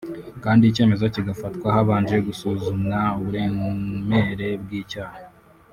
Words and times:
kandi 0.43 0.63
icyemezo 0.65 1.05
kigafatwa 1.13 1.67
habanje 1.75 2.15
gusuzumwa 2.27 2.99
uburemere 3.17 4.49
bw’icyaha 4.63 5.19